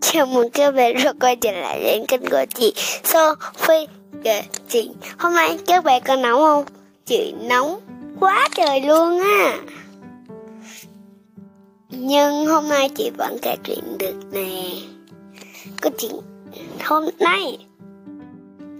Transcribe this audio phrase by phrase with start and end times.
[0.00, 2.74] Chào mừng các bạn đã quay trở lại đến kênh của chị
[3.04, 3.86] Sophie
[4.24, 4.92] kể chuyện.
[5.18, 6.64] Hôm nay các bạn có nóng không?
[7.06, 7.80] Chị nóng
[8.20, 9.58] quá trời luôn á.
[11.90, 14.70] Nhưng hôm nay chị vẫn kể chuyện được nè.
[15.80, 16.12] Câu chuyện
[16.84, 17.58] hôm nay.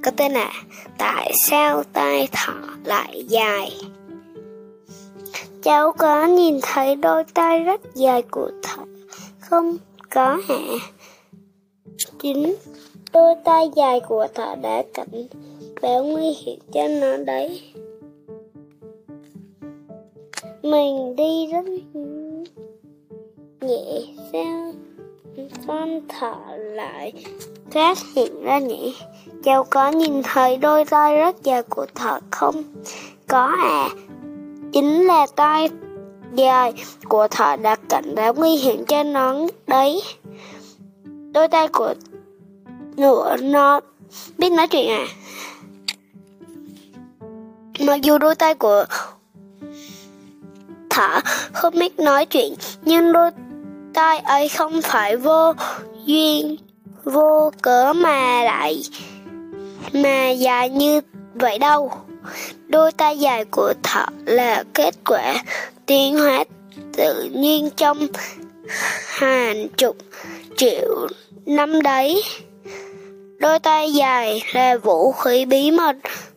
[0.03, 0.53] Có tên là
[0.99, 2.55] Tại sao tay thỏ
[2.85, 3.81] lại dài?
[5.63, 8.85] Cháu có nhìn thấy đôi tay rất dài của thỏ
[9.41, 9.77] không?
[10.11, 10.59] Có hả?
[12.19, 12.55] Chính
[13.13, 15.27] đôi tay dài của thỏ đã cảnh
[15.83, 17.63] báo nguy hiểm cho nó đấy.
[20.63, 21.65] Mình đi rất
[23.61, 24.01] nhẹ
[24.33, 24.73] sao
[25.67, 27.13] con thỏ lại
[27.71, 28.95] phát hiện ra nhỉ?
[29.45, 32.63] Cháu có nhìn thấy đôi tay rất dài của thỏ không?
[33.29, 33.89] Có à,
[34.73, 35.69] chính là tay
[36.35, 36.73] dài
[37.09, 39.35] của thỏ đã cảnh báo nguy hiểm cho nó
[39.67, 40.03] đấy.
[41.33, 41.95] Đôi tay của
[42.97, 43.81] ngựa nó
[44.39, 45.07] biết nói chuyện à?
[47.81, 48.85] Mặc dù đôi tay của
[50.91, 51.21] thỏ
[51.53, 53.31] không biết nói chuyện, nhưng đôi
[53.95, 55.53] tay ấy không phải vô
[56.05, 56.57] duyên
[57.05, 58.83] vô cớ mà lại
[59.93, 61.01] mà dài như
[61.35, 61.93] vậy đâu.
[62.69, 65.35] Đôi tay dài của thọ là kết quả
[65.91, 66.45] tiến hóa
[66.97, 68.07] tự nhiên trong
[69.07, 69.97] hàng chục
[70.57, 71.09] triệu
[71.47, 72.23] năm đấy.
[73.39, 75.97] Đôi tay dài là vũ khí bí mật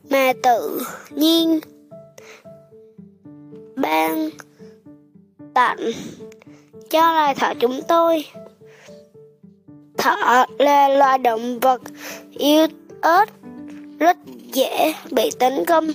[0.09, 1.59] mà tự nhiên
[3.75, 4.29] ban
[5.53, 5.91] tặng
[6.89, 8.25] cho loài thỏ chúng tôi.
[9.97, 11.81] Thỏ là loài động vật
[12.37, 12.67] yêu
[13.01, 13.25] ớt,
[13.99, 14.17] rất
[14.53, 15.87] dễ bị tấn công.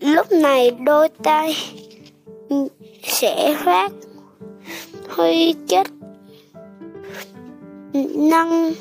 [0.00, 1.56] Lúc này đôi tay
[3.02, 3.92] sẽ phát
[5.08, 5.86] huy chất
[8.14, 8.72] năng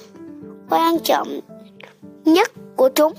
[0.69, 1.39] quan trọng
[2.25, 3.13] nhất của chúng.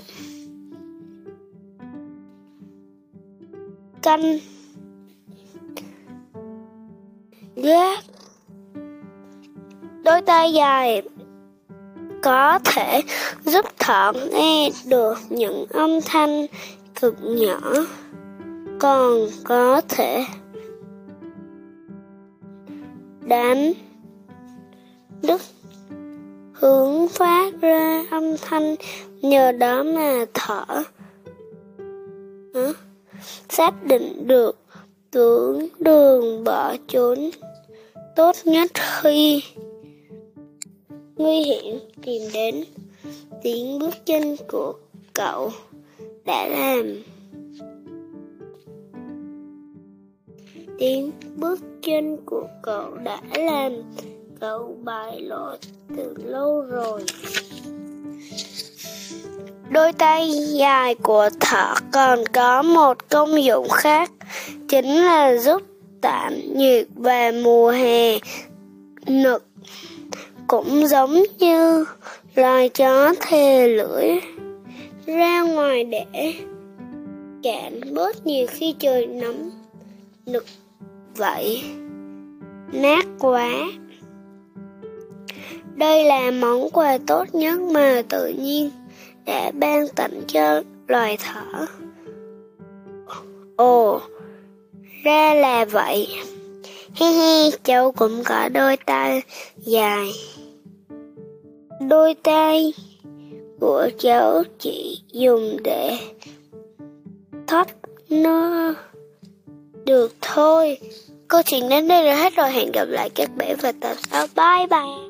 [4.01, 4.37] Canh
[7.55, 7.99] gác
[10.03, 11.01] đôi tay dài
[12.23, 13.01] có thể
[13.45, 16.45] giúp thợ nghe được những âm thanh
[17.01, 17.59] cực nhỏ
[18.79, 20.25] còn có thể
[23.21, 23.73] đánh
[25.21, 25.41] đứt
[26.53, 28.75] hướng phát ra âm thanh.
[29.21, 30.65] Nhờ đó mà thở
[32.53, 32.73] à,
[33.49, 34.59] xác định được
[35.11, 37.29] tưởng đường bỏ trốn
[38.15, 38.71] tốt nhất
[39.01, 39.43] khi
[41.15, 42.63] nguy hiểm tìm đến
[43.43, 44.73] tiếng bước chân của
[45.13, 45.51] cậu
[46.25, 47.14] đã làm.
[50.79, 53.71] Tiếng bước chân của cậu đã làm
[54.39, 55.55] cậu bại lộ
[55.97, 57.03] từ lâu rồi.
[59.69, 64.11] Đôi tay dài của thỏ còn có một công dụng khác,
[64.67, 65.61] chính là giúp
[66.01, 68.17] tản nhiệt về mùa hè.
[69.07, 69.45] Nực
[70.47, 71.85] cũng giống như
[72.35, 74.07] loài chó thề lưỡi
[75.05, 76.33] ra ngoài để
[77.43, 79.49] cạn bớt nhiều khi trời nóng.
[80.25, 80.45] Nực
[81.17, 81.63] vậy?
[82.71, 83.49] Nát quá.
[85.75, 88.69] Đây là món quà tốt nhất mà tự nhiên
[89.25, 91.67] đã ban tặng cho loài thỏ.
[93.55, 94.01] Ồ,
[95.03, 96.07] ra là vậy.
[96.95, 99.21] Hi hi, cháu cũng có đôi tay
[99.57, 100.11] dài.
[101.89, 102.73] Đôi tay
[103.59, 105.97] của cháu chỉ dùng để
[107.47, 107.67] thắp
[108.09, 108.73] nó
[109.85, 110.77] được thôi.
[111.27, 112.51] Câu chuyện đến đây là hết rồi.
[112.51, 114.27] Hẹn gặp lại các bạn vào tập sau.
[114.35, 115.05] Bye bye.